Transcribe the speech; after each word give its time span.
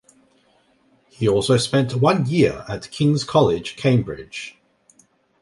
He 1.09 1.29
also 1.29 1.57
spent 1.57 1.93
one 1.97 2.25
year 2.25 2.65
at 2.67 2.89
King's 2.89 3.23
College, 3.23 3.75
Cambridge. 3.75 4.57